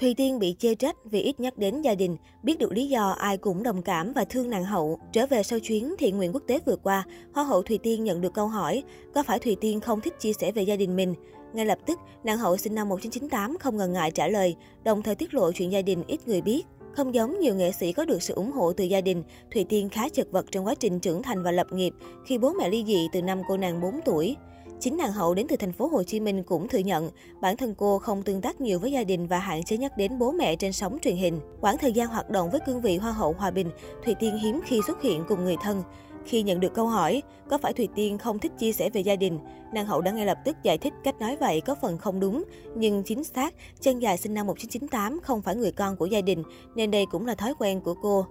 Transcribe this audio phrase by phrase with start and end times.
[0.00, 3.08] Thùy Tiên bị chê trách vì ít nhắc đến gia đình, biết được lý do
[3.10, 4.98] ai cũng đồng cảm và thương nàng hậu.
[5.12, 8.20] Trở về sau chuyến thiện nguyện quốc tế vừa qua, Hoa hậu Thùy Tiên nhận
[8.20, 8.82] được câu hỏi,
[9.14, 11.14] có phải Thùy Tiên không thích chia sẻ về gia đình mình?
[11.52, 15.14] Ngay lập tức, nàng hậu sinh năm 1998 không ngần ngại trả lời, đồng thời
[15.14, 16.62] tiết lộ chuyện gia đình ít người biết.
[16.92, 19.22] Không giống nhiều nghệ sĩ có được sự ủng hộ từ gia đình,
[19.54, 21.92] Thùy Tiên khá chật vật trong quá trình trưởng thành và lập nghiệp
[22.26, 24.36] khi bố mẹ ly dị từ năm cô nàng 4 tuổi.
[24.80, 27.74] Chính nàng hậu đến từ thành phố Hồ Chí Minh cũng thừa nhận bản thân
[27.78, 30.56] cô không tương tác nhiều với gia đình và hạn chế nhắc đến bố mẹ
[30.56, 31.40] trên sóng truyền hình.
[31.60, 33.70] Quãng thời gian hoạt động với cương vị Hoa hậu Hòa Bình,
[34.04, 35.82] Thùy Tiên hiếm khi xuất hiện cùng người thân.
[36.24, 39.16] Khi nhận được câu hỏi, có phải Thùy Tiên không thích chia sẻ về gia
[39.16, 39.38] đình,
[39.72, 42.44] nàng hậu đã ngay lập tức giải thích cách nói vậy có phần không đúng,
[42.74, 46.42] nhưng chính xác, chân dài sinh năm 1998 không phải người con của gia đình,
[46.74, 48.26] nên đây cũng là thói quen của cô.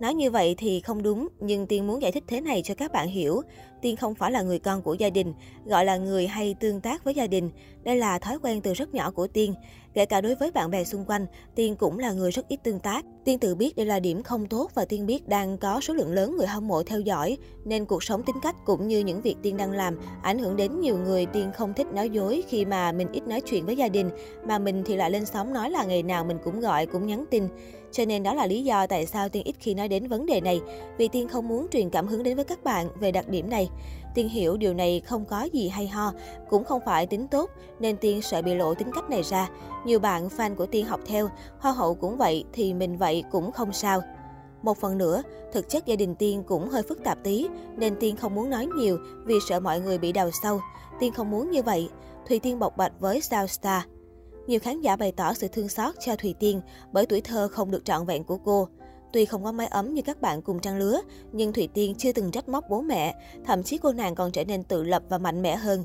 [0.00, 2.92] Nói như vậy thì không đúng, nhưng Tiên muốn giải thích thế này cho các
[2.92, 3.42] bạn hiểu.
[3.82, 5.34] Tiên không phải là người con của gia đình,
[5.66, 7.50] gọi là người hay tương tác với gia đình.
[7.82, 9.54] Đây là thói quen từ rất nhỏ của Tiên.
[9.94, 12.78] Kể cả đối với bạn bè xung quanh, Tiên cũng là người rất ít tương
[12.78, 13.04] tác.
[13.24, 16.12] Tiên tự biết đây là điểm không tốt và Tiên biết đang có số lượng
[16.12, 19.36] lớn người hâm mộ theo dõi, nên cuộc sống tính cách cũng như những việc
[19.42, 21.26] Tiên đang làm ảnh hưởng đến nhiều người.
[21.26, 24.10] Tiên không thích nói dối khi mà mình ít nói chuyện với gia đình,
[24.46, 27.24] mà mình thì lại lên sóng nói là ngày nào mình cũng gọi, cũng nhắn
[27.30, 27.48] tin.
[27.92, 30.40] Cho nên đó là lý do tại sao Tiên ít khi nói đến vấn đề
[30.40, 30.60] này,
[30.98, 33.69] vì Tiên không muốn truyền cảm hứng đến với các bạn về đặc điểm này.
[34.14, 36.12] Tiên hiểu điều này không có gì hay ho,
[36.48, 39.48] cũng không phải tính tốt, nên Tiên sợ bị lộ tính cách này ra.
[39.84, 43.52] Nhiều bạn fan của Tiên học theo, Hoa hậu cũng vậy thì mình vậy cũng
[43.52, 44.02] không sao.
[44.62, 48.16] Một phần nữa, thực chất gia đình Tiên cũng hơi phức tạp tí, nên Tiên
[48.16, 50.60] không muốn nói nhiều vì sợ mọi người bị đào sâu.
[51.00, 51.88] Tiên không muốn như vậy.
[52.28, 53.82] Thùy Tiên bộc bạch với Sao Star.
[54.46, 56.60] Nhiều khán giả bày tỏ sự thương xót cho Thùy Tiên
[56.92, 58.68] bởi tuổi thơ không được trọn vẹn của cô.
[59.12, 61.00] Tuy không có mái ấm như các bạn cùng trang lứa,
[61.32, 63.14] nhưng Thủy Tiên chưa từng trách móc bố mẹ,
[63.46, 65.84] thậm chí cô nàng còn trở nên tự lập và mạnh mẽ hơn.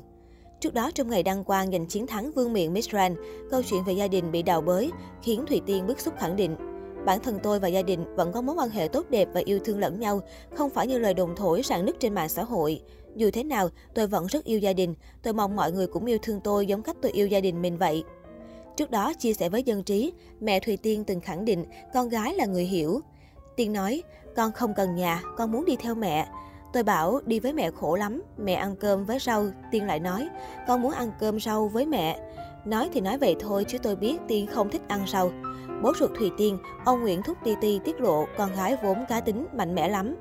[0.60, 3.18] Trước đó, trong ngày đăng quang giành chiến thắng vương miện Miss Grand,
[3.50, 4.90] câu chuyện về gia đình bị đào bới,
[5.22, 6.56] khiến Thủy Tiên bức xúc khẳng định.
[7.04, 9.58] Bản thân tôi và gia đình vẫn có mối quan hệ tốt đẹp và yêu
[9.64, 10.20] thương lẫn nhau,
[10.54, 12.80] không phải như lời đồn thổi sạn nứt trên mạng xã hội.
[13.16, 14.94] Dù thế nào, tôi vẫn rất yêu gia đình.
[15.22, 17.78] Tôi mong mọi người cũng yêu thương tôi giống cách tôi yêu gia đình mình
[17.78, 18.04] vậy.
[18.76, 22.34] Trước đó, chia sẻ với dân trí, mẹ Thùy Tiên từng khẳng định con gái
[22.34, 23.00] là người hiểu.
[23.56, 24.02] Tiên nói,
[24.36, 26.28] con không cần nhà, con muốn đi theo mẹ.
[26.72, 29.46] Tôi bảo đi với mẹ khổ lắm, mẹ ăn cơm với rau.
[29.70, 30.28] Tiên lại nói,
[30.68, 32.18] con muốn ăn cơm rau với mẹ.
[32.64, 35.30] Nói thì nói vậy thôi chứ tôi biết Tiên không thích ăn rau.
[35.82, 39.20] Bố ruột Thùy Tiên, ông Nguyễn Thúc Ti Ti tiết lộ con gái vốn cá
[39.20, 40.16] tính, mạnh mẽ lắm.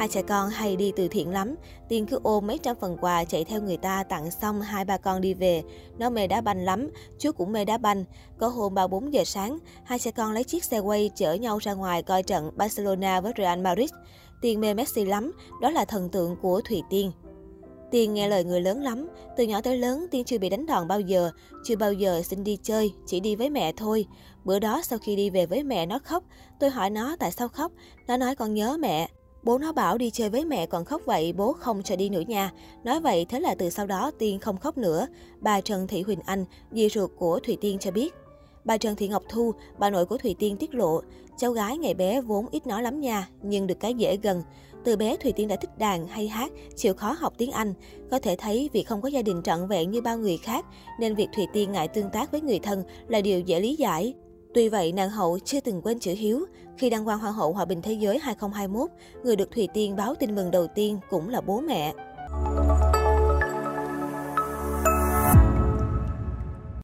[0.00, 1.54] Hai cha con hay đi từ thiện lắm,
[1.88, 4.96] tiền cứ ôm mấy trăm phần quà chạy theo người ta tặng xong hai ba
[4.96, 5.62] con đi về.
[5.98, 8.04] Nó mê đá banh lắm, chú cũng mê đá banh.
[8.38, 11.74] Có hôm 3-4 giờ sáng, hai cha con lấy chiếc xe quay chở nhau ra
[11.74, 13.90] ngoài coi trận Barcelona với Real Madrid.
[14.42, 17.12] tiền mê Messi lắm, đó là thần tượng của thủy Tiên.
[17.90, 20.88] Tiên nghe lời người lớn lắm, từ nhỏ tới lớn Tiên chưa bị đánh đòn
[20.88, 21.30] bao giờ,
[21.64, 24.06] chưa bao giờ xin đi chơi, chỉ đi với mẹ thôi.
[24.44, 26.24] Bữa đó sau khi đi về với mẹ nó khóc,
[26.60, 27.72] tôi hỏi nó tại sao khóc,
[28.06, 29.08] nó nói con nhớ mẹ.
[29.42, 32.22] Bố nó bảo đi chơi với mẹ còn khóc vậy, bố không cho đi nữa
[32.26, 32.52] nha.
[32.84, 35.06] Nói vậy thế là từ sau đó Tiên không khóc nữa.
[35.40, 38.14] Bà Trần Thị Huỳnh Anh, dì ruột của Thùy Tiên cho biết.
[38.64, 41.00] Bà Trần Thị Ngọc Thu, bà nội của Thùy Tiên tiết lộ,
[41.36, 44.42] cháu gái ngày bé vốn ít nói lắm nha, nhưng được cái dễ gần.
[44.84, 47.74] Từ bé Thùy Tiên đã thích đàn hay hát, chịu khó học tiếng Anh.
[48.10, 50.66] Có thể thấy vì không có gia đình trọn vẹn như bao người khác,
[51.00, 54.14] nên việc Thùy Tiên ngại tương tác với người thân là điều dễ lý giải.
[54.54, 56.44] Tuy vậy, nàng hậu chưa từng quên chữ hiếu.
[56.78, 58.90] Khi đăng quang Hoa hậu Hòa bình Thế giới 2021,
[59.24, 61.92] người được Thùy Tiên báo tin mừng đầu tiên cũng là bố mẹ.